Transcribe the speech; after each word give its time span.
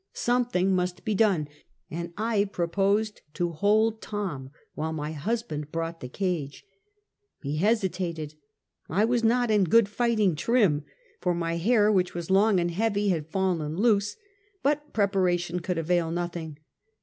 Something 0.13 0.73
must 0.73 1.05
be 1.05 1.13
done, 1.13 1.47
and 1.91 2.11
I 2.17 2.45
proposed 2.45 3.21
to 3.35 3.51
hold 3.51 4.01
Tom 4.01 4.49
while 4.73 4.93
my 4.93 5.11
husband 5.11 5.71
brought 5.71 5.99
the 5.99 6.09
cage. 6.09 6.65
He 7.43 7.57
hesitated. 7.57 8.33
I 8.89 9.05
was 9.05 9.23
not 9.23 9.51
in 9.51 9.63
good 9.65 9.87
fighting 9.87 10.35
trim, 10.35 10.85
for 11.19 11.35
my 11.35 11.57
hair 11.57 11.91
which 11.91 12.15
was 12.15 12.31
long 12.31 12.59
and 12.59 12.71
heavy 12.71 13.09
had 13.09 13.27
fallen 13.27 13.77
loose, 13.77 14.17
but 14.63 14.91
preparation 14.91 15.59
could 15.59 15.77
avail 15.77 16.09
nothing. 16.09 16.57